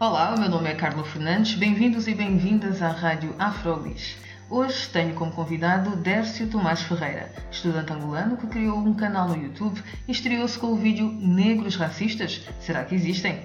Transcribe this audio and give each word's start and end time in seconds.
Olá, 0.00 0.32
o 0.32 0.38
meu 0.38 0.48
nome 0.48 0.70
é 0.70 0.76
Carla 0.76 1.02
Fernandes. 1.02 1.56
Bem-vindos 1.56 2.06
e 2.06 2.14
bem-vindas 2.14 2.80
à 2.82 2.88
Rádio 2.88 3.34
Afrolis. 3.36 4.16
Hoje 4.48 4.88
tenho 4.90 5.12
como 5.16 5.32
convidado 5.32 5.96
Dércio 5.96 6.46
Tomás 6.46 6.82
Ferreira, 6.82 7.32
estudante 7.50 7.92
angolano 7.92 8.36
que 8.36 8.46
criou 8.46 8.78
um 8.78 8.94
canal 8.94 9.26
no 9.26 9.36
YouTube 9.36 9.82
e 10.06 10.12
estreou-se 10.12 10.56
com 10.56 10.68
o 10.68 10.76
vídeo 10.76 11.10
Negros 11.20 11.74
Racistas? 11.74 12.46
Será 12.60 12.84
que 12.84 12.94
existem? 12.94 13.42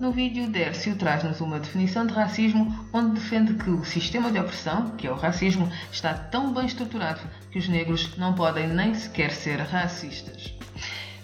No 0.00 0.10
vídeo, 0.10 0.48
Dércio 0.48 0.96
traz-nos 0.96 1.42
uma 1.42 1.60
definição 1.60 2.06
de 2.06 2.14
racismo 2.14 2.74
onde 2.94 3.20
defende 3.20 3.52
que 3.52 3.68
o 3.68 3.84
sistema 3.84 4.32
de 4.32 4.38
opressão, 4.38 4.92
que 4.92 5.06
é 5.06 5.12
o 5.12 5.16
racismo, 5.16 5.70
está 5.92 6.14
tão 6.14 6.54
bem 6.54 6.64
estruturado 6.64 7.20
que 7.50 7.58
os 7.58 7.68
negros 7.68 8.16
não 8.16 8.32
podem 8.32 8.66
nem 8.68 8.94
sequer 8.94 9.32
ser 9.32 9.60
racistas. 9.60 10.54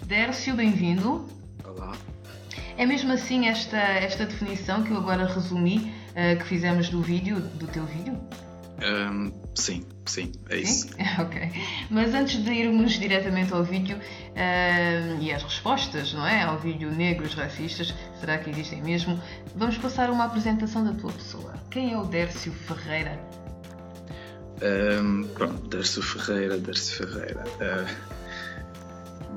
Dércio, 0.05 0.53
bem-vindo. 0.53 1.25
Olá. 1.63 1.93
É 2.77 2.85
mesmo 2.85 3.11
assim 3.11 3.47
esta, 3.47 3.77
esta 3.77 4.25
definição 4.25 4.83
que 4.83 4.91
eu 4.91 4.97
agora 4.97 5.25
resumi, 5.25 5.91
uh, 6.11 6.37
que 6.37 6.45
fizemos 6.45 6.89
do 6.89 7.01
vídeo, 7.01 7.39
do 7.39 7.65
teu 7.67 7.83
vídeo? 7.85 8.15
Um, 8.79 9.33
sim, 9.55 9.83
sim, 10.05 10.31
é 10.47 10.57
sim? 10.57 10.61
isso. 10.61 10.87
ok. 11.19 11.51
Mas 11.89 12.13
antes 12.13 12.43
de 12.43 12.51
irmos 12.51 12.93
diretamente 12.93 13.51
ao 13.51 13.63
vídeo 13.63 13.97
uh, 13.97 15.19
e 15.19 15.33
às 15.33 15.41
respostas, 15.41 16.13
não 16.13 16.27
é? 16.27 16.43
Ao 16.43 16.59
vídeo 16.59 16.91
Negros 16.91 17.33
Racistas, 17.33 17.93
será 18.19 18.37
que 18.37 18.51
existem 18.51 18.83
mesmo? 18.83 19.19
Vamos 19.55 19.79
passar 19.79 20.11
uma 20.11 20.25
apresentação 20.25 20.83
da 20.85 20.93
tua 20.93 21.11
pessoa. 21.11 21.55
Quem 21.71 21.93
é 21.93 21.97
o 21.97 22.03
Dércio 22.03 22.51
Ferreira? 22.51 23.19
Um, 24.61 25.23
pronto, 25.29 25.67
Dércio 25.67 26.03
Ferreira, 26.03 26.59
Dércio 26.59 27.07
Ferreira. 27.07 27.43
Uh, 27.55 28.16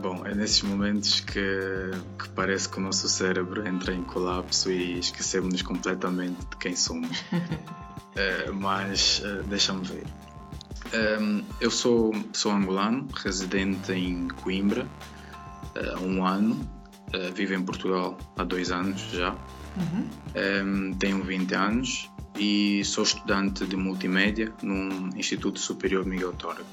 Bom, 0.00 0.24
é 0.24 0.34
nesses 0.34 0.62
momentos 0.62 1.20
que, 1.20 1.90
que, 2.18 2.28
parece 2.30 2.66
que 2.66 2.78
o 2.78 2.80
nosso 2.80 3.06
cérebro 3.06 3.68
entra 3.68 3.94
em 3.94 4.02
colapso 4.02 4.70
e 4.70 4.98
esquecemos-nos 4.98 5.60
completamente 5.60 6.38
de 6.46 6.56
quem 6.56 6.74
somos. 6.74 7.20
uh, 7.20 8.52
mas 8.58 9.20
uh, 9.20 9.42
deixa-me 9.42 9.84
ver. 9.86 10.06
Um, 11.20 11.44
eu 11.60 11.70
sou, 11.70 12.14
sou 12.32 12.50
angolano, 12.50 13.08
residente 13.14 13.92
em 13.92 14.28
Coimbra 14.28 14.86
uh, 15.76 15.96
há 15.96 16.00
um 16.00 16.26
ano, 16.26 16.58
vivo 17.34 17.52
em 17.52 17.62
Portugal 17.62 18.16
há 18.38 18.44
dois 18.44 18.70
anos 18.70 19.02
já. 19.12 19.36
Uhum. 19.76 20.08
Um, 20.64 20.94
tenho 20.94 21.22
20 21.22 21.54
anos 21.54 22.10
e 22.38 22.82
sou 22.86 23.04
estudante 23.04 23.66
de 23.66 23.76
multimédia 23.76 24.50
num 24.62 25.10
Instituto 25.14 25.60
Superior 25.60 26.06
Miguel 26.06 26.32
Torre. 26.32 26.64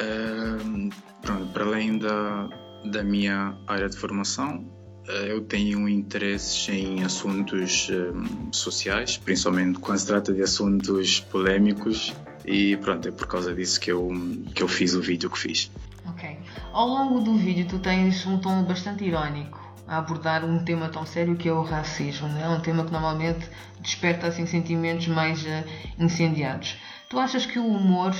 Um, 0.00 0.90
pronto, 1.26 1.46
para 1.46 1.64
além 1.64 1.98
da, 1.98 2.48
da 2.84 3.02
minha 3.02 3.58
área 3.66 3.88
de 3.88 3.96
formação, 3.96 4.64
eh, 5.08 5.32
eu 5.32 5.40
tenho 5.42 5.88
interesses 5.88 6.68
em 6.68 7.02
assuntos 7.02 7.90
um, 7.90 8.52
sociais, 8.52 9.16
principalmente 9.16 9.80
quando 9.80 9.98
se 9.98 10.06
trata 10.06 10.32
de 10.32 10.40
assuntos 10.42 11.20
polémicos, 11.20 12.14
e 12.44 12.76
pronto, 12.76 13.08
é 13.08 13.10
por 13.10 13.26
causa 13.26 13.52
disso 13.52 13.80
que 13.80 13.90
eu, 13.90 14.08
que 14.54 14.62
eu 14.62 14.68
fiz 14.68 14.94
o 14.94 15.02
vídeo 15.02 15.28
que 15.28 15.38
fiz. 15.38 15.70
Ok. 16.08 16.38
Ao 16.72 16.86
longo 16.86 17.20
do 17.20 17.34
vídeo, 17.36 17.66
tu 17.68 17.80
tens 17.80 18.24
um 18.24 18.38
tom 18.38 18.62
bastante 18.62 19.04
irónico 19.04 19.60
a 19.88 19.98
abordar 19.98 20.44
um 20.44 20.64
tema 20.64 20.88
tão 20.88 21.04
sério 21.04 21.36
que 21.36 21.48
é 21.48 21.52
o 21.52 21.62
racismo, 21.62 22.28
é 22.38 22.48
um 22.48 22.60
tema 22.60 22.84
que 22.84 22.92
normalmente 22.92 23.48
desperta 23.80 24.28
assim 24.28 24.46
sentimentos 24.46 25.08
mais 25.08 25.42
uh, 25.42 25.64
incendiados. 25.98 26.76
Tu 27.08 27.18
achas 27.18 27.46
que 27.46 27.58
o 27.58 27.66
humor 27.66 28.14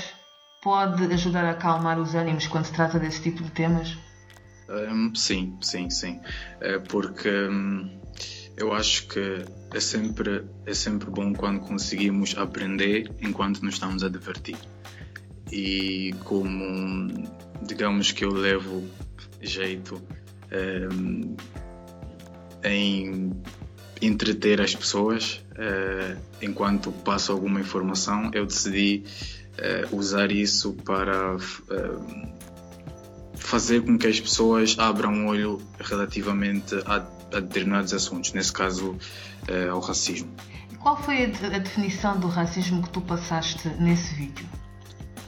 pode 0.61 1.03
ajudar 1.13 1.45
a 1.45 1.51
acalmar 1.51 1.99
os 1.99 2.15
ânimos 2.15 2.47
quando 2.47 2.65
se 2.65 2.73
trata 2.73 2.99
desse 2.99 3.21
tipo 3.21 3.43
de 3.43 3.51
temas? 3.51 3.97
Um, 4.69 5.15
sim, 5.15 5.57
sim, 5.61 5.89
sim. 5.89 6.19
É 6.59 6.77
porque 6.77 7.29
um, 7.29 7.99
eu 8.57 8.73
acho 8.73 9.07
que 9.07 9.45
é 9.73 9.79
sempre, 9.79 10.45
é 10.65 10.73
sempre 10.73 11.09
bom 11.09 11.33
quando 11.33 11.59
conseguimos 11.61 12.37
aprender 12.37 13.09
enquanto 13.21 13.61
nos 13.61 13.75
estamos 13.75 14.03
a 14.03 14.09
divertir. 14.09 14.57
E 15.51 16.13
como, 16.25 17.07
digamos 17.61 18.11
que 18.11 18.25
eu 18.25 18.31
levo 18.31 18.83
jeito 19.41 20.01
um, 20.91 21.37
em 22.63 23.31
entreter 24.01 24.61
as 24.61 24.75
pessoas 24.75 25.43
uh, 25.53 26.17
enquanto 26.41 26.91
passo 26.91 27.31
alguma 27.31 27.59
informação, 27.59 28.31
eu 28.33 28.45
decidi 28.45 29.03
uh, 29.57 29.95
usar 29.95 30.31
isso 30.31 30.73
para 30.73 31.35
uh, 31.35 31.39
fazer 33.35 33.81
com 33.81 33.97
que 33.97 34.07
as 34.07 34.19
pessoas 34.19 34.75
abram 34.77 35.25
o 35.25 35.29
olho 35.29 35.61
relativamente 35.79 36.75
a, 36.85 37.05
a 37.35 37.39
determinados 37.39 37.93
assuntos, 37.93 38.33
nesse 38.33 38.51
caso 38.51 38.97
ao 39.71 39.79
racismo. 39.79 40.29
Qual 40.81 41.01
foi 41.01 41.23
a, 41.23 41.55
a, 41.55 41.59
definição 41.59 42.19
do 42.19 42.27
racismo 42.27 42.83
que 42.83 42.89
tu 42.89 42.99
passaste 42.99 43.69
nesse 43.79 44.13
vídeo? 44.15 44.45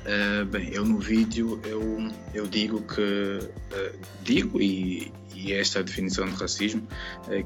Uh, 0.09 0.45
bem, 0.45 0.69
eu 0.73 0.83
no 0.83 0.97
vídeo 0.97 1.61
eu, 1.63 2.09
eu 2.33 2.47
digo 2.47 2.81
que 2.81 2.99
uh, 2.99 3.99
digo 4.23 4.59
e, 4.59 5.13
e 5.35 5.53
esta 5.53 5.77
é 5.77 5.81
a 5.81 5.85
definição 5.85 6.25
de 6.25 6.33
racismo 6.33 6.87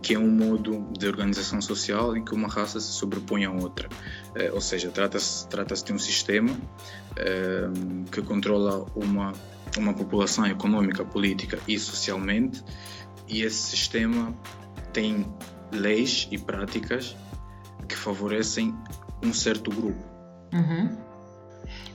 que 0.01 0.15
é 0.15 0.19
um 0.19 0.31
modo 0.31 0.87
de 0.97 1.05
organização 1.05 1.61
social 1.61 2.15
em 2.15 2.23
que 2.23 2.33
uma 2.33 2.47
raça 2.47 2.79
se 2.79 2.93
sobrepõe 2.93 3.43
a 3.43 3.51
outra, 3.51 3.89
ou 4.53 4.61
seja, 4.61 4.89
trata-se 4.89 5.47
trata 5.47 5.75
de 5.75 5.93
um 5.93 5.99
sistema 5.99 6.57
que 8.11 8.21
controla 8.23 8.83
uma 8.95 9.33
uma 9.77 9.93
população 9.93 10.45
econômica, 10.47 11.03
política 11.03 11.59
e 11.67 11.77
socialmente, 11.77 12.63
e 13.27 13.41
esse 13.41 13.69
sistema 13.69 14.33
tem 14.91 15.25
leis 15.71 16.27
e 16.31 16.37
práticas 16.37 17.15
que 17.87 17.95
favorecem 17.95 18.73
um 19.23 19.33
certo 19.33 19.71
grupo. 19.71 20.03
Uhum. 20.53 21.12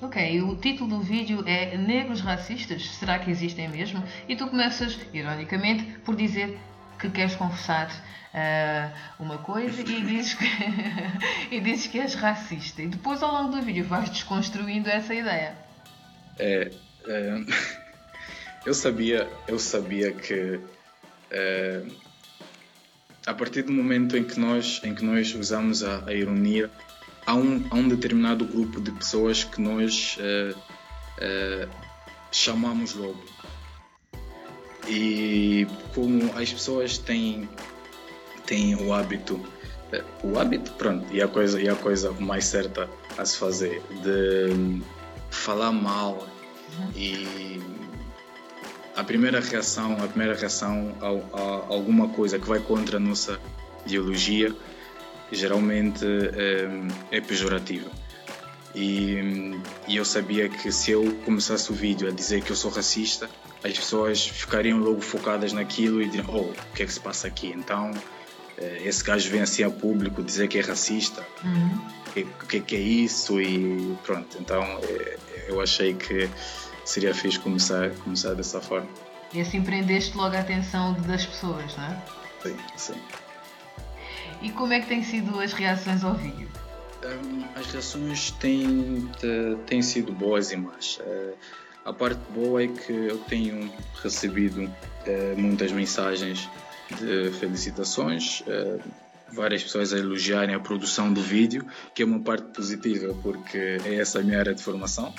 Ok, 0.00 0.43
o 0.43 0.56
título 0.56 0.99
do 0.99 1.00
vídeo 1.00 1.43
é 1.47 1.77
Negros 1.77 2.21
Racistas? 2.21 2.89
Será 2.91 3.19
que 3.19 3.31
existem 3.31 3.69
mesmo? 3.69 4.03
E 4.28 4.37
tu 4.37 4.47
começas, 4.47 4.99
ironicamente, 5.12 5.99
por 6.00 6.15
dizer 6.15 6.59
que 6.99 7.11
queres 7.11 7.34
confessar 7.34 7.89
uh, 7.89 9.22
uma 9.22 9.39
coisa 9.39 9.81
e 9.81 9.84
dizes, 9.84 10.34
que, 10.34 10.44
e 11.50 11.61
dizes 11.61 11.87
que 11.89 11.99
és 11.99 12.15
racista. 12.15 12.83
E 12.83 12.87
depois, 12.87 13.22
ao 13.22 13.33
longo 13.33 13.56
do 13.56 13.62
vídeo, 13.62 13.84
vais 13.84 14.09
desconstruindo 14.09 14.89
essa 14.89 15.15
ideia. 15.15 15.56
É, 16.39 16.71
é, 17.06 17.41
eu 18.65 18.75
sabia, 18.75 19.28
eu 19.49 19.59
sabia 19.59 20.12
que 20.12 20.60
é, 21.31 21.83
a 23.27 23.34
partir 23.34 23.62
do 23.62 23.72
momento 23.72 24.16
em 24.16 24.25
que 24.25 24.39
nós, 24.39 24.81
em 24.84 24.95
que 24.95 25.05
nós 25.05 25.34
usamos 25.34 25.83
a, 25.83 26.06
a 26.06 26.15
ironia, 26.15 26.71
há 27.28 27.34
um, 27.34 27.62
há 27.71 27.75
um 27.75 27.87
determinado 27.87 28.47
grupo 28.47 28.81
de 28.81 28.91
pessoas 28.91 29.44
que 29.44 29.61
nós 29.61 30.16
é, 31.21 31.69
chamamos 32.33 32.94
logo. 32.94 33.22
E 34.89 35.66
como 35.94 36.33
as 36.39 36.50
pessoas 36.50 36.97
têm, 36.97 37.47
têm 38.47 38.75
o 38.77 38.95
hábito 38.95 39.39
o 40.22 40.39
hábito, 40.39 40.72
pronto, 40.72 41.07
e 41.13 41.22
a 41.22 41.28
coisa, 41.28 41.60
e 41.60 41.69
a 41.69 41.75
coisa 41.75 42.13
mais 42.13 42.45
certa 42.45 42.89
a 43.16 43.25
se 43.25 43.39
fazer 43.39 43.83
de 44.03 44.83
falar 45.31 45.72
mal 45.72 46.27
e 46.95 47.59
a 48.95 49.03
primeira 49.03 49.41
reação, 49.41 49.95
a 49.95 50.07
primeira 50.07 50.34
reação 50.34 50.95
a, 51.01 51.07
a, 51.07 51.42
alguma 51.72 52.09
coisa 52.09 52.39
que 52.39 52.47
vai 52.47 52.60
contra 52.60 52.98
a 52.98 53.01
nossa 53.01 53.41
ideologia 53.86 54.54
geralmente 55.33 56.04
é, 56.04 57.16
é 57.19 57.21
pejorativa. 57.21 57.91
E, 58.75 59.59
e, 59.89 59.97
eu 59.97 60.04
sabia 60.04 60.48
que 60.48 60.71
se 60.71 60.91
eu 60.91 61.16
começasse 61.25 61.71
o 61.71 61.75
vídeo 61.75 62.07
a 62.09 62.10
dizer 62.13 62.42
que 62.42 62.51
eu 62.51 62.57
sou 62.57 62.71
racista, 62.71 63.28
as 63.65 63.72
pessoas 63.72 64.27
ficariam 64.27 64.78
logo 64.78 65.01
focadas 65.01 65.53
naquilo 65.53 66.03
e 66.03 66.09
diriam: 66.09 66.27
Oh, 66.28 66.41
o 66.51 66.75
que 66.75 66.83
é 66.83 66.86
que 66.86 66.92
se 66.92 67.01
passa 67.01 67.27
aqui? 67.27 67.48
Então, 67.48 67.91
eh, 68.59 68.83
esse 68.84 69.03
gajo 69.03 69.30
vem 69.30 69.41
assim 69.41 69.63
a 69.63 69.71
público 69.71 70.22
dizer 70.22 70.48
que 70.48 70.59
é 70.59 70.60
racista. 70.60 71.27
Uhum. 71.42 71.81
O 72.07 72.13
que, 72.13 72.27
que, 72.48 72.60
que, 72.60 72.77
é 72.77 72.81
isso? 72.81 73.41
E 73.41 73.97
pronto, 74.04 74.36
então 74.39 74.63
eh, 74.63 75.19
eu 75.48 75.60
achei 75.60 75.95
que 75.95 76.28
seria 76.84 77.15
fixe 77.15 77.39
começar, 77.39 77.91
começar 78.04 78.34
dessa 78.34 78.60
forma. 78.60 78.89
E 79.33 79.41
assim 79.41 79.63
prendeste 79.63 80.16
logo 80.16 80.36
a 80.36 80.41
atenção 80.41 80.95
das 81.03 81.27
pessoas, 81.27 81.77
não 81.77 81.84
é? 81.84 82.03
Sim, 82.42 82.57
sim. 82.77 82.95
E 84.40 84.50
como 84.50 84.72
é 84.72 84.80
que 84.80 84.86
têm 84.86 85.02
sido 85.02 85.40
as 85.40 85.52
reações 85.52 86.04
ao 86.04 86.14
vídeo? 86.14 86.48
Um, 87.04 87.44
as 87.58 87.66
reações 87.66 88.30
têm, 88.32 89.08
têm 89.66 89.82
sido 89.82 90.12
boas 90.12 90.52
e 90.52 90.56
más. 90.56 90.98
Uh, 90.98 91.34
a 91.84 91.92
parte 91.92 92.20
boa 92.32 92.62
é 92.62 92.68
que 92.68 92.92
eu 92.92 93.18
tenho 93.18 93.72
recebido 94.02 94.64
uh, 94.64 95.38
muitas 95.38 95.72
mensagens 95.72 96.48
de 96.98 97.30
felicitações, 97.38 98.40
uh, 98.42 98.80
várias 99.32 99.62
pessoas 99.62 99.92
a 99.92 99.98
elogiarem 99.98 100.54
a 100.54 100.60
produção 100.60 101.12
do 101.12 101.20
vídeo, 101.20 101.66
que 101.94 102.02
é 102.02 102.06
uma 102.06 102.20
parte 102.20 102.46
positiva, 102.52 103.14
porque 103.22 103.78
é 103.84 103.94
essa 103.94 104.20
a 104.20 104.22
minha 104.22 104.38
área 104.38 104.54
de 104.54 104.62
formação. 104.62 105.12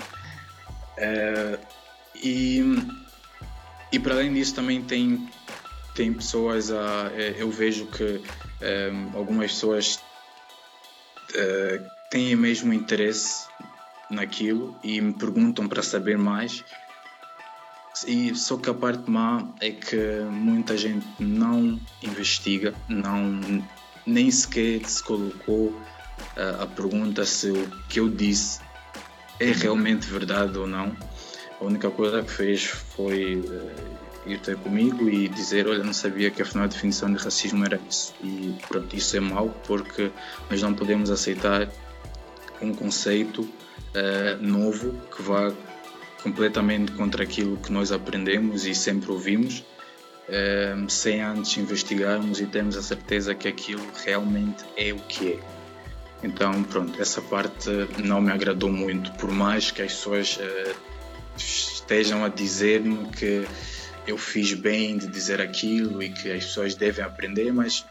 e, 2.22 2.62
e 3.92 4.00
para 4.00 4.16
além 4.16 4.34
disso, 4.34 4.56
também 4.56 4.82
tem, 4.82 5.30
tem 5.96 6.12
pessoas 6.12 6.72
a. 6.72 7.12
Eu 7.38 7.52
vejo 7.52 7.86
que 7.86 8.22
um, 8.62 9.18
algumas 9.18 9.52
pessoas 9.52 10.00
uh, 11.32 11.90
têm 12.10 12.36
mesmo 12.36 12.74
interesse 12.74 13.48
naquilo 14.10 14.76
e 14.84 15.00
me 15.00 15.14
perguntam 15.14 15.68
para 15.68 15.82
saber 15.82 16.18
mais. 16.18 16.64
E 18.08 18.34
só 18.36 18.58
que 18.58 18.70
a 18.70 18.74
parte 18.74 19.10
má 19.10 19.50
é 19.60 19.72
que 19.72 19.98
muita 20.30 20.78
gente 20.78 21.06
não 21.20 21.80
investiga, 22.02 22.74
não 22.88 23.64
nem 24.06 24.32
sequer 24.32 24.86
se 24.86 25.04
colocou 25.04 25.68
uh, 25.70 26.62
a 26.62 26.68
pergunta 26.68 27.26
se 27.26 27.52
o 27.52 27.70
que 27.88 28.00
eu 28.00 28.10
disse 28.10 28.62
é 29.40 29.52
realmente 29.52 30.08
verdade 30.08 30.58
ou 30.58 30.68
não. 30.68 30.96
A 31.60 31.64
única 31.66 31.90
coisa 31.92 32.24
que 32.24 32.32
fez 32.32 32.64
foi 32.64 33.36
uh, 33.36 33.99
ir 34.34 34.40
ter 34.40 34.58
comigo 34.58 35.10
e 35.10 35.28
dizer, 35.28 35.68
olha, 35.68 35.84
não 35.84 35.94
sabia 35.94 36.30
que 36.30 36.42
afinal 36.42 36.66
a 36.66 36.68
definição 36.68 37.12
de 37.12 37.22
racismo 37.24 37.66
era 37.66 37.80
isso. 37.90 38.14
E 38.24 38.56
pronto, 38.68 38.96
isso 38.96 39.16
é 39.18 39.20
mau 39.20 39.50
porque 39.66 40.12
nós 40.50 40.62
não 40.62 40.74
podemos 40.74 41.10
aceitar 41.10 41.70
um 42.62 42.74
conceito 42.74 43.42
uh, 43.42 44.42
novo 44.42 44.94
que 45.16 45.22
vá 45.22 45.52
completamente 46.22 46.92
contra 46.92 47.24
aquilo 47.24 47.58
que 47.58 47.72
nós 47.72 47.92
aprendemos 47.92 48.66
e 48.66 48.76
sempre 48.76 49.12
ouvimos, 49.12 49.60
uh, 49.60 50.90
sem 50.90 51.22
antes 51.22 51.58
investigarmos 51.58 52.42
e 52.42 52.46
termos 52.46 52.76
a 52.76 52.82
certeza 52.82 53.34
que 53.34 53.48
aquilo 53.48 53.86
realmente 54.06 54.64
é 54.76 54.92
o 54.92 55.00
que 55.00 55.34
é. 55.34 55.40
Então, 56.22 56.64
pronto, 56.64 57.02
essa 57.02 57.22
parte 57.22 57.70
não 58.04 58.20
me 58.20 58.32
agradou 58.32 58.70
muito, 58.70 59.12
por 59.14 59.32
mais 59.32 59.72
que 59.72 59.82
as 59.82 59.94
pessoas 59.94 60.38
uh, 60.38 60.76
estejam 61.38 62.26
a 62.26 62.30
dizer-me 62.30 63.08
que 63.08 63.48
eu 64.08 64.18
fiz 64.18 64.54
bem 64.54 64.98
de 64.98 65.08
dizer 65.08 65.42
aquilo 65.42 66.02
e 66.02 66.10
que 66.10 66.32
as 66.32 66.46
pessoas 66.46 66.76
devem 66.76 67.04
aprender, 67.04 67.52
mas. 67.52 67.86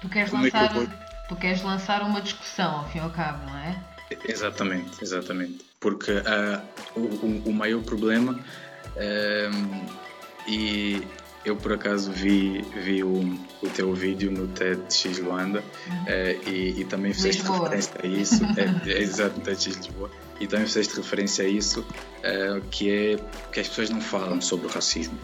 Tu 0.00 0.08
queres, 0.08 0.32
é 0.32 0.36
lançar, 0.36 0.74
vou... 0.74 0.88
tu 1.28 1.36
queres 1.36 1.62
lançar 1.62 2.02
uma 2.02 2.20
discussão, 2.20 2.76
ao 2.76 2.88
fim 2.90 2.98
e 2.98 3.00
ao 3.00 3.10
cabo, 3.10 3.44
não 3.46 3.58
é? 3.58 3.80
Exatamente, 4.28 5.02
exatamente. 5.02 5.64
Porque 5.80 6.10
uh, 6.12 6.62
o, 6.94 7.48
o, 7.48 7.52
maior 7.52 7.82
problema, 7.82 8.32
uh, 8.96 9.86
e 10.46 11.02
eu 11.44 11.56
por 11.56 11.72
acaso 11.72 12.10
vi, 12.10 12.62
vi 12.62 13.02
o, 13.02 13.38
o 13.62 13.68
teu 13.68 13.92
vídeo 13.92 14.30
no 14.30 14.46
TEDx 14.48 15.18
Luanda 15.18 15.62
uhum. 15.86 16.02
uh, 16.04 16.48
e, 16.48 16.80
e, 16.80 16.84
também 16.84 17.12
fizeste 17.12 17.42
referência 17.42 18.00
a 18.02 18.06
isso, 18.06 18.44
é, 18.56 18.90
é 18.90 19.02
exato, 19.02 19.38
no 19.38 19.44
TEDx 19.44 19.66
Lisboa 19.66 20.10
e 20.40 20.46
também 20.46 20.66
fizeste 20.66 20.96
referência 20.96 21.44
a 21.44 21.48
isso, 21.48 21.80
uh, 21.80 22.60
que 22.70 22.90
é 22.90 23.16
que 23.50 23.60
as 23.60 23.68
pessoas 23.68 23.90
não 23.90 24.00
falam 24.00 24.40
sobre 24.40 24.66
o 24.66 24.70
racismo. 24.70 25.18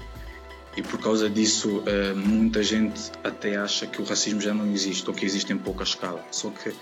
E 0.76 0.82
por 0.82 1.00
causa 1.00 1.28
disso, 1.28 1.78
uh, 1.78 2.16
muita 2.16 2.62
gente 2.62 3.10
até 3.24 3.56
acha 3.56 3.86
que 3.86 4.00
o 4.00 4.04
racismo 4.04 4.40
já 4.40 4.54
não 4.54 4.70
existe 4.70 5.08
ou 5.08 5.14
que 5.14 5.24
existe 5.24 5.52
em 5.52 5.58
pouca 5.58 5.82
escala. 5.82 6.24
Só 6.30 6.50
que 6.50 6.74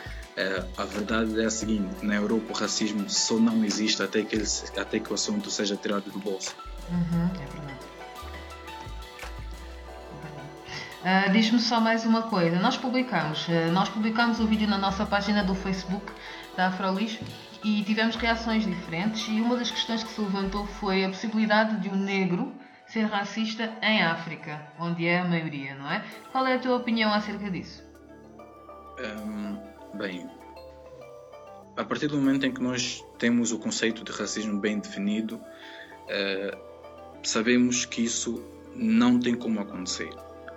a 0.77 0.85
verdade 0.85 1.41
é 1.41 1.47
a 1.47 1.51
seguinte: 1.51 1.89
na 2.03 2.17
Europa 2.17 2.45
o 2.51 2.53
racismo 2.53 3.09
só 3.09 3.39
não 3.39 3.65
existe 3.65 4.03
até 4.03 4.23
que, 4.23 4.37
ele, 4.37 4.45
até 4.77 5.01
que 5.01 5.11
o 5.11 5.15
assunto 5.15 5.51
seja 5.51 5.77
tirado 5.77 6.11
do 6.11 6.19
bolso. 6.19 6.55
Uhum, 6.91 7.25
é 7.25 7.47
verdade. 7.47 7.96
Uh, 11.07 11.31
Diz-me 11.31 11.61
só 11.61 11.81
mais 11.81 12.05
uma 12.05 12.23
coisa. 12.23 12.59
Nós 12.59 12.77
publicamos, 12.77 13.47
uh, 13.47 13.71
nós 13.73 13.89
publicamos 13.89 14.41
o 14.41 14.47
vídeo 14.49 14.67
na 14.67 14.77
nossa 14.77 15.07
página 15.07 15.45
do 15.45 15.55
Facebook 15.55 16.05
da 16.57 16.67
Afrolis 16.67 17.21
e 17.63 17.85
tivemos 17.85 18.17
reações 18.17 18.67
diferentes 18.67 19.29
e 19.29 19.41
uma 19.41 19.57
das 19.57 19.71
questões 19.71 20.03
que 20.03 20.11
se 20.11 20.21
levantou 20.21 20.67
foi 20.67 21.05
a 21.05 21.09
possibilidade 21.09 21.81
de 21.81 21.89
um 21.89 21.95
negro 21.95 22.53
ser 22.89 23.05
racista 23.05 23.73
em 23.81 24.03
África, 24.03 24.61
onde 24.81 25.07
é 25.07 25.21
a 25.21 25.25
maioria, 25.25 25.77
não 25.77 25.89
é? 25.89 26.05
Qual 26.33 26.45
é 26.45 26.57
a 26.57 26.59
tua 26.59 26.75
opinião 26.75 27.15
acerca 27.15 27.49
disso? 27.49 27.85
Um, 28.99 29.59
bem, 29.97 30.29
a 31.77 31.85
partir 31.85 32.09
do 32.09 32.17
momento 32.17 32.47
em 32.47 32.53
que 32.53 32.61
nós 32.61 33.05
temos 33.17 33.53
o 33.53 33.61
conceito 33.61 34.03
de 34.03 34.11
racismo 34.11 34.59
bem 34.59 34.81
definido, 34.81 35.37
uh, 35.37 36.59
sabemos 37.23 37.85
que 37.85 38.03
isso 38.03 38.45
não 38.75 39.21
tem 39.21 39.37
como 39.37 39.61
acontecer, 39.61 40.11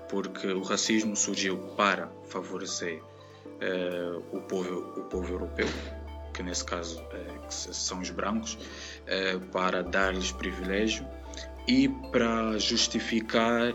porque 0.10 0.48
o 0.48 0.62
racismo 0.62 1.16
surgiu 1.16 1.58
para 1.78 2.12
favorecer 2.28 3.02
uh, 3.02 4.36
o, 4.36 4.42
povo, 4.42 5.00
o 5.00 5.04
povo 5.04 5.34
europeu 5.34 5.68
que 6.40 6.44
nesse 6.44 6.64
caso 6.64 7.04
é, 7.12 7.48
que 7.48 7.54
são 7.54 8.00
os 8.00 8.10
brancos, 8.12 8.58
é, 9.06 9.38
para 9.52 9.84
dar-lhes 9.84 10.32
privilégio 10.32 11.06
e 11.68 11.90
para 12.12 12.58
justificar 12.58 13.74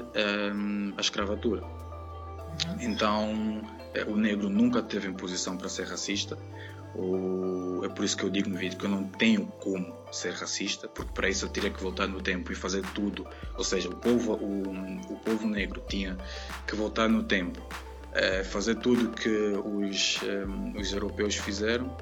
a 0.96 1.00
escravatura. 1.00 1.62
Uhum. 1.62 2.76
Então, 2.80 3.62
o 4.08 4.16
negro 4.16 4.48
nunca 4.48 4.82
teve 4.82 5.08
imposição 5.08 5.58
para 5.58 5.68
ser 5.68 5.86
racista. 5.86 6.38
É 7.84 7.88
por 7.88 8.04
isso 8.04 8.16
que 8.16 8.24
eu 8.24 8.30
digo 8.30 8.48
no 8.48 8.56
vídeo 8.56 8.78
que 8.78 8.84
eu 8.84 8.90
não 8.90 9.04
tenho 9.04 9.46
como 9.46 9.94
ser 10.12 10.32
racista, 10.32 10.88
porque 10.88 11.12
para 11.12 11.28
isso 11.28 11.44
eu 11.44 11.48
teria 11.48 11.70
que 11.70 11.82
voltar 11.82 12.06
no 12.06 12.20
tempo 12.20 12.52
e 12.52 12.54
fazer 12.54 12.82
tudo. 12.94 13.26
Ou 13.56 13.64
seja, 13.64 13.88
o 13.88 13.96
povo, 13.96 14.34
o, 14.34 15.12
o 15.12 15.18
povo 15.18 15.46
negro 15.46 15.82
tinha 15.88 16.16
que 16.66 16.76
voltar 16.76 17.08
no 17.08 17.24
tempo, 17.24 17.60
fazer 18.44 18.76
tudo 18.76 19.10
que 19.10 19.28
os, 19.28 20.20
os 20.78 20.92
europeus 20.92 21.34
fizeram 21.36 21.96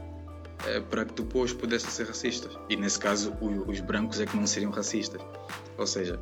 eh, 0.66 0.80
para 0.80 1.04
que 1.04 1.14
depois 1.14 1.52
pudessem 1.52 1.90
ser 1.90 2.06
racistas. 2.06 2.56
E 2.68 2.76
nesse 2.76 2.98
caso, 2.98 3.32
os 3.66 3.80
brancos 3.80 4.20
é 4.20 4.26
que 4.26 4.36
não 4.36 4.46
seriam 4.46 4.70
racistas. 4.70 5.20
Ou 5.76 5.86
seja, 5.86 6.20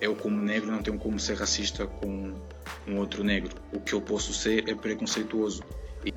eu, 0.00 0.14
como 0.14 0.40
negro, 0.40 0.70
não 0.70 0.82
tenho 0.82 0.98
como 0.98 1.18
ser 1.18 1.36
racista 1.36 1.86
com 1.86 2.34
um 2.86 2.96
outro 2.98 3.24
negro. 3.24 3.54
O 3.72 3.80
que 3.80 3.92
eu 3.92 4.00
posso 4.00 4.32
ser 4.32 4.68
é 4.68 4.74
preconceituoso. 4.74 5.62
E, 6.04 6.14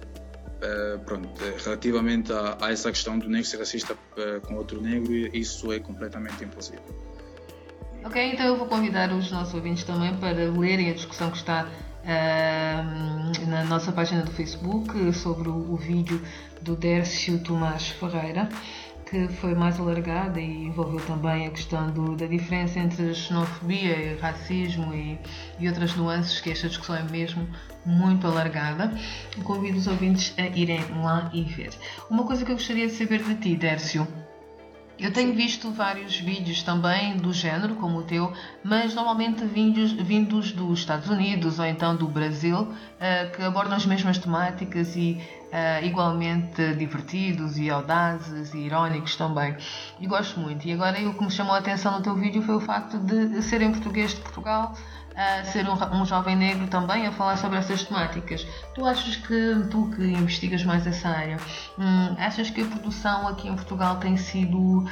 uh, 0.61 0.99
pronto, 0.99 1.29
eh, 1.43 1.55
relativamente 1.63 2.31
a, 2.31 2.57
a, 2.61 2.71
essa 2.71 2.91
questão 2.91 3.17
do 3.17 3.27
negro 3.27 3.45
ser 3.45 3.57
racista 3.57 3.93
uh, 3.93 4.41
com 4.41 4.55
outro 4.55 4.81
negro, 4.81 5.13
isso 5.35 5.71
é 5.71 5.79
completamente 5.79 6.43
impossível. 6.43 6.83
Ok, 8.03 8.33
então 8.33 8.45
eu 8.45 8.57
vou 8.57 8.67
convidar 8.67 9.11
os 9.13 9.31
nossos 9.31 9.53
ouvintes 9.53 9.83
também 9.83 10.15
para 10.17 10.49
lerem 10.51 10.89
a 10.89 10.93
discussão 10.93 11.29
que 11.29 11.37
está 11.37 11.65
uh, 11.65 13.47
na 13.47 13.63
nossa 13.65 13.91
página 13.91 14.23
do 14.23 14.31
Facebook 14.31 15.13
sobre 15.13 15.49
o, 15.49 15.73
o 15.73 15.75
vídeo 15.75 16.21
do 16.61 16.75
Dércio 16.75 17.39
Tomás 17.39 17.89
Ferreira, 17.89 18.49
que 19.11 19.27
foi 19.27 19.53
mais 19.53 19.77
alargada 19.77 20.39
e 20.39 20.63
envolveu 20.67 21.01
também 21.01 21.45
a 21.45 21.51
questão 21.51 21.91
do, 21.91 22.15
da 22.15 22.25
diferença 22.25 22.79
entre 22.79 23.13
xenofobia 23.13 24.13
e 24.13 24.17
racismo 24.17 24.93
e, 24.93 25.19
e, 25.59 25.67
outras 25.67 25.93
nuances, 25.97 26.39
que 26.39 26.49
esta 26.49 26.69
discussão 26.69 26.95
é 26.95 27.03
mesmo 27.03 27.45
muito 27.85 28.25
alargada. 28.25 28.89
Convido 29.43 29.77
os 29.77 29.87
ouvintes 29.87 30.33
a 30.37 30.43
irem 30.57 30.79
lá 31.03 31.29
e 31.33 31.43
ver. 31.43 31.71
Uma 32.09 32.23
coisa 32.23 32.45
que 32.45 32.53
eu 32.53 32.55
gostaria 32.55 32.87
de 32.87 32.93
saber 32.93 33.21
de 33.21 33.35
ti, 33.35 33.53
Dércio, 33.57 34.07
eu 34.99 35.11
tenho 35.11 35.33
visto 35.33 35.71
vários 35.71 36.19
vídeos 36.19 36.61
também 36.63 37.17
do 37.17 37.33
género, 37.33 37.75
como 37.75 37.99
o 37.99 38.03
teu, 38.03 38.31
mas 38.63 38.93
normalmente 38.93 39.43
vindos, 39.45 39.91
vindos 39.91 40.51
dos 40.51 40.79
Estados 40.79 41.09
Unidos 41.09 41.59
ou 41.59 41.65
então 41.65 41.95
do 41.95 42.07
Brasil, 42.07 42.61
uh, 42.61 43.31
que 43.35 43.41
abordam 43.41 43.75
as 43.75 43.85
mesmas 43.85 44.17
temáticas 44.17 44.95
e 44.95 45.19
uh, 45.51 45.85
igualmente 45.85 46.73
divertidos 46.75 47.57
e 47.57 47.69
audazes 47.69 48.53
e 48.53 48.59
irónicos 48.59 49.15
também. 49.15 49.55
E 49.99 50.05
gosto 50.05 50.39
muito. 50.39 50.67
E 50.67 50.73
agora 50.73 50.99
o 51.07 51.13
que 51.13 51.23
me 51.23 51.31
chamou 51.31 51.55
a 51.55 51.57
atenção 51.57 51.93
no 51.93 52.01
teu 52.01 52.15
vídeo 52.15 52.41
foi 52.41 52.55
o 52.55 52.61
facto 52.61 52.97
de 52.99 53.41
ser 53.41 53.61
em 53.61 53.71
português 53.71 54.13
de 54.13 54.21
Portugal 54.21 54.75
a 55.15 55.43
ser 55.43 55.67
um, 55.67 56.01
um, 56.01 56.05
jovem 56.05 56.35
negro 56.35 56.67
também 56.67 57.05
a 57.05 57.11
falar 57.11 57.37
sobre 57.37 57.57
essas 57.57 57.83
temáticas. 57.83 58.45
Tu 58.73 58.85
achas 58.85 59.15
que, 59.17 59.67
tu 59.69 59.89
que 59.95 60.03
investigas 60.03 60.63
mais 60.63 60.85
essa 60.87 61.09
área, 61.09 61.37
hum, 61.77 62.15
achas 62.17 62.49
que 62.49 62.61
a 62.61 62.65
produção 62.65 63.27
aqui 63.27 63.47
em 63.47 63.55
Portugal 63.55 63.97
tem 63.97 64.15
sido 64.17 64.85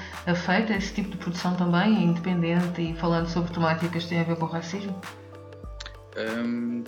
feita, 0.45 0.73
esse 0.73 0.93
tipo 0.93 1.09
de 1.09 1.17
produção 1.17 1.55
também, 1.55 2.03
independente 2.03 2.81
e 2.81 2.93
falando 2.95 3.27
sobre 3.27 3.53
temáticas 3.53 4.03
que 4.03 4.09
têm 4.09 4.19
a 4.19 4.23
ver 4.23 4.35
com 4.35 4.45
o 4.45 4.49
racismo? 4.49 4.99
Um, 6.17 6.83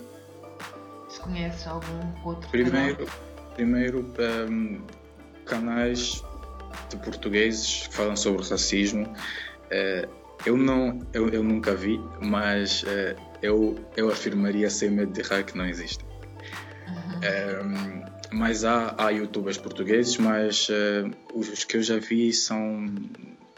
Se 1.08 1.20
conheces 1.20 1.66
algum 1.66 2.00
outro 2.24 2.48
Primeiro, 2.50 3.06
canal? 3.06 3.12
primeiro 3.54 4.12
um, 4.48 4.82
canais 5.46 6.22
de 6.90 6.96
portugueses 6.98 7.86
que 7.86 7.94
falam 7.94 8.16
sobre 8.16 8.46
racismo. 8.46 9.06
Uh, 9.06 10.21
Eu 10.44 10.56
não, 10.56 10.98
eu, 11.12 11.28
eu 11.28 11.42
nunca 11.42 11.74
vi, 11.74 12.00
mas 12.20 12.82
uh, 12.82 13.20
eu, 13.40 13.78
eu 13.96 14.10
afirmaria 14.10 14.68
sem 14.68 14.90
medo 14.90 15.12
de 15.12 15.20
errar 15.20 15.44
que 15.44 15.56
não 15.56 15.66
existe. 15.66 16.04
Uhum. 17.22 18.02
mas 18.32 18.64
há, 18.64 18.94
há 18.98 19.10
youtubers 19.10 19.56
portugueses, 19.56 20.16
mas 20.18 20.68
uh, 20.68 21.10
os 21.32 21.64
que 21.64 21.76
eu 21.76 21.82
já 21.82 21.98
vi 21.98 22.32
são 22.32 22.86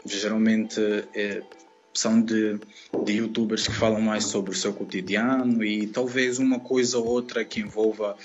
geralmente 0.05 0.79
uh, 0.79 1.45
são 1.93 2.21
de, 2.21 2.59
de 3.03 3.13
youtubers 3.13 3.67
que 3.67 3.73
falam 3.73 4.01
mais 4.01 4.25
sobre 4.25 4.51
o 4.51 4.53
seu 4.53 4.73
cotidiano 4.73 5.63
e 5.63 5.87
talvez 5.87 6.37
uma 6.37 6.59
coisa 6.59 6.99
ou 6.99 7.05
outra 7.07 7.45
que 7.45 7.61
envolva 7.61 8.17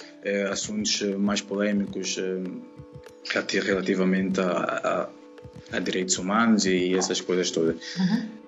assuntos 0.51 1.03
mais 1.03 1.41
polémicos 1.41 2.19
relativamente 3.33 4.41
a, 4.41 5.09
a, 5.73 5.77
a, 5.77 5.79
direitos 5.79 6.19
humanos 6.19 6.67
e 6.67 6.95
essas 6.95 7.21
coisas 7.21 7.53
todas. 7.53 7.77
Uhum. 7.97 8.40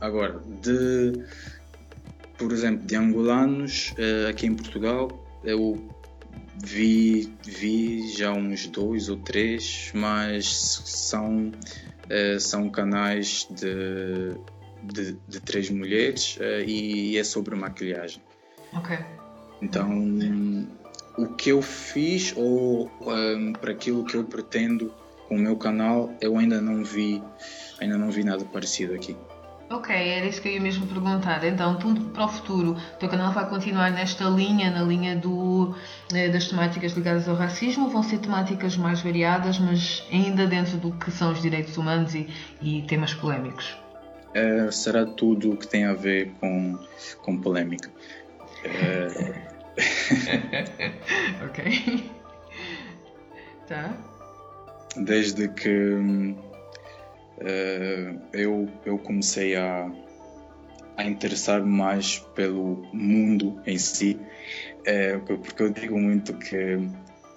Agora, 0.00 0.40
de 0.62 1.24
por 2.40 2.52
exemplo, 2.52 2.86
de 2.86 2.96
angolanos 2.96 3.92
uh, 3.98 4.28
aqui 4.30 4.46
em 4.46 4.54
Portugal, 4.54 5.10
eu 5.44 5.78
vi, 6.64 7.30
vi 7.44 8.10
já 8.16 8.32
uns 8.32 8.66
dois 8.66 9.10
ou 9.10 9.18
três, 9.18 9.92
mas 9.94 10.46
são, 10.86 11.48
uh, 11.48 12.40
são 12.40 12.70
canais 12.70 13.46
de, 13.50 14.34
de, 14.82 15.18
de 15.28 15.40
três 15.40 15.68
mulheres 15.68 16.38
uh, 16.38 16.64
e 16.66 17.18
é 17.18 17.24
sobre 17.24 17.54
maquilhagem. 17.54 18.22
Ok. 18.72 18.98
Então, 19.60 20.66
o 21.18 21.26
que 21.34 21.50
eu 21.50 21.60
fiz 21.60 22.32
ou 22.34 22.90
um, 23.02 23.52
para 23.52 23.72
aquilo 23.72 24.02
que 24.06 24.16
eu 24.16 24.24
pretendo 24.24 24.94
com 25.28 25.36
o 25.36 25.38
meu 25.38 25.58
canal, 25.58 26.10
eu 26.22 26.38
ainda 26.38 26.58
não 26.62 26.82
vi, 26.82 27.22
ainda 27.80 27.98
não 27.98 28.10
vi 28.10 28.24
nada 28.24 28.44
parecido 28.44 28.94
aqui. 28.94 29.16
Ok, 29.70 29.94
era 29.94 30.26
isso 30.26 30.42
que 30.42 30.48
eu 30.48 30.52
ia 30.54 30.60
mesmo 30.60 30.84
perguntar. 30.84 31.44
Então, 31.44 31.76
tudo 31.76 32.06
para 32.06 32.24
o 32.24 32.28
futuro, 32.28 32.72
o 32.72 32.96
teu 32.98 33.08
canal 33.08 33.32
vai 33.32 33.48
continuar 33.48 33.92
nesta 33.92 34.24
linha, 34.24 34.68
na 34.68 34.82
linha 34.82 35.14
do, 35.14 35.76
eh, 36.12 36.28
das 36.28 36.48
temáticas 36.48 36.92
ligadas 36.92 37.28
ao 37.28 37.36
racismo? 37.36 37.88
Vão 37.88 38.02
ser 38.02 38.18
temáticas 38.18 38.76
mais 38.76 39.00
variadas, 39.00 39.60
mas 39.60 40.04
ainda 40.12 40.44
dentro 40.44 40.76
do 40.76 40.90
que 40.90 41.12
são 41.12 41.30
os 41.30 41.40
direitos 41.40 41.76
humanos 41.76 42.16
e, 42.16 42.28
e 42.60 42.82
temas 42.82 43.14
polémicos? 43.14 43.78
É, 44.34 44.68
será 44.72 45.06
tudo 45.06 45.52
o 45.52 45.56
que 45.56 45.68
tem 45.68 45.84
a 45.84 45.94
ver 45.94 46.32
com, 46.40 46.76
com 47.22 47.36
polémica. 47.38 47.90
É... 48.64 49.06
ok. 51.46 52.10
Tá. 53.70 53.94
Desde 54.96 55.46
que 55.46 55.68
hum, 55.68 56.32
uh, 56.32 56.49
eu, 58.32 58.68
eu 58.84 58.98
comecei 58.98 59.56
a, 59.56 59.90
a 60.96 61.04
interessar 61.04 61.64
mais 61.64 62.18
pelo 62.34 62.86
mundo 62.92 63.60
em 63.66 63.78
si, 63.78 64.18
uh, 64.80 65.20
porque 65.38 65.62
eu 65.62 65.70
digo 65.70 65.98
muito 65.98 66.34
que 66.34 66.78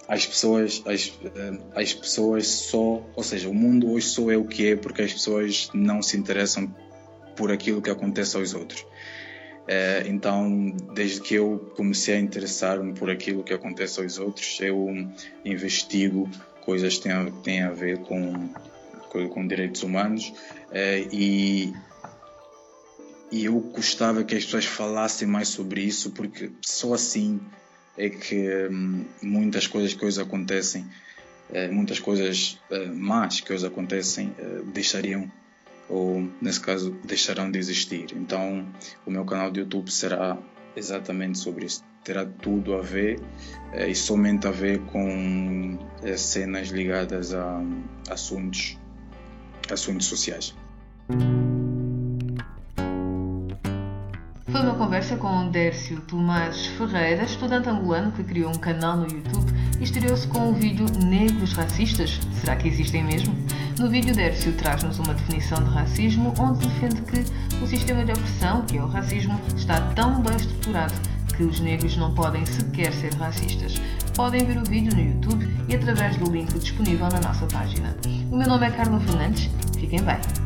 as 0.08 0.26
pessoas, 0.26 0.84
as, 0.86 1.08
uh, 1.08 1.64
as 1.74 1.94
pessoas 1.94 2.48
só, 2.48 3.02
ou 3.16 3.24
seja, 3.24 3.50
o 3.50 3.54
mundo 3.54 3.92
hoje 3.92 4.08
só 4.08 4.30
é 4.30 4.38
o 4.38 4.46
que 4.46 4.72
é 4.72 4.76
porque 4.76 5.02
as 5.02 5.14
pessoas 5.14 5.70
não 5.74 6.02
se 6.02 6.18
interessam 6.18 6.74
por 7.36 7.52
aquilo 7.52 7.82
que 7.82 7.90
acontece 7.90 8.36
aos 8.36 8.54
outros. 8.54 8.86
Então, 10.06 10.76
desde 10.94 11.22
que 11.22 11.36
eu 11.36 11.72
comecei 11.78 12.16
a 12.16 12.20
interessar-me 12.20 12.92
por 12.92 13.10
aquilo 13.10 13.46
que 13.46 13.54
acontece 13.54 14.02
aos 14.02 14.20
outros, 14.20 14.60
eu 14.60 14.88
investigo 15.46 16.30
coisas 16.66 16.98
que 16.98 17.04
têm 17.04 17.12
a, 17.14 17.32
têm 17.42 17.62
a 17.64 17.72
ver 17.72 18.00
com 18.00 18.50
com 19.30 19.48
direitos 19.48 19.84
humanos 19.84 20.34
eh, 20.72 21.08
e 21.12 21.74
e 23.32 23.46
eu 23.46 23.60
gostava 23.60 24.24
que 24.24 24.36
as 24.36 24.46
pessoas 24.46 24.66
falassem 24.66 25.28
mais 25.28 25.48
sobre 25.48 25.82
isso 25.82 26.12
porque 26.12 26.52
só 26.62 26.94
assim 26.94 27.40
é 27.98 28.10
que 28.10 28.68
hum, 28.70 29.06
muitas 29.22 29.68
coisas 29.68 29.94
que 29.94 30.06
hoje 30.06 30.22
acontecem 30.22 30.86
eh, 31.52 31.70
muitas 31.70 32.00
coisas 32.00 32.60
eh, 32.72 32.86
más 32.88 33.40
que 33.40 33.54
hoje 33.54 33.66
acontecem 33.66 34.34
deixariam 34.74 35.32
ou 35.90 36.28
nesse 36.42 36.60
caso 36.60 36.92
deixarão 37.04 37.52
de 37.52 37.60
existir. 37.60 38.08
Então 38.16 38.66
o 39.06 39.12
meu 39.12 39.26
canal 39.26 39.52
de 39.52 39.60
YouTube 39.60 39.92
será 39.92 40.38
exatamente 40.76 41.38
sobre 41.38 41.66
isso. 41.66 41.84
Terá 42.04 42.26
tudo 42.26 42.74
a 42.74 42.82
ver 42.82 43.20
e 43.88 43.94
somente 43.94 44.48
a 44.48 44.52
ver 44.52 44.80
com 44.86 45.78
cenas 46.18 46.70
ligadas 46.70 47.34
a 47.34 47.62
assuntos 48.10 48.78
assuntos 49.72 50.08
sociais. 50.08 50.54
Foi 54.52 54.62
uma 54.62 54.76
conversa 54.76 55.16
com 55.16 55.50
Dércio 55.50 56.00
Tomás 56.02 56.68
Ferreira, 56.78 57.24
estudante 57.24 57.70
angolano 57.70 58.12
que 58.12 58.24
criou 58.24 58.52
um 58.52 58.60
canal 58.60 58.98
no 58.98 59.08
YouTube 59.08 59.52
e 59.80 59.84
estreou-se 59.84 60.28
com 60.28 60.52
o 60.52 60.54
vídeo 60.54 60.86
Negros 61.06 61.54
Racistas? 61.54 62.20
Será 62.40 62.56
que 62.56 62.68
existem 62.68 63.04
mesmo? 63.04 63.36
No 63.80 63.90
vídeo, 63.90 64.14
Dércio 64.14 64.54
traz-nos 64.54 65.00
uma 65.00 65.16
definição 65.16 65.58
de 65.64 65.70
racismo 65.72 66.34
onde 66.40 66.68
defende 66.68 67.02
que 67.02 67.64
o 67.64 67.68
sistema 67.68 68.06
de 68.06 68.12
opressão, 68.12 68.62
que 68.62 68.78
é 68.78 68.84
o 68.84 68.88
racismo, 68.88 69.40
está 69.58 69.82
tão 69.94 70.22
bem 70.22 70.36
estruturado 70.36 70.94
que 71.36 71.44
os 71.44 71.60
negros 71.60 71.98
não 71.98 72.14
podem 72.14 72.46
sequer 72.46 72.94
ser 72.94 73.14
racistas. 73.16 73.82
Podem 74.16 74.46
ver 74.46 74.58
o 74.58 74.64
vídeo 74.64 74.96
no 74.96 75.02
YouTube 75.02 75.48
e 75.68 75.76
através 75.76 76.18
do 76.18 76.32
link 76.32 76.54
disponível 76.60 77.10
na 77.10 77.20
nossa 77.20 77.48
página. 77.48 77.98
O 78.32 78.38
meu 78.38 78.48
nome 78.48 78.68
é 78.68 78.72
Carla 78.72 79.00
Fernandes. 79.00 79.50
Fiquem 79.80 80.02
bem. 80.04 80.43